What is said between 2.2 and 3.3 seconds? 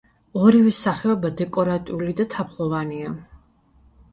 და თაფლოვანია.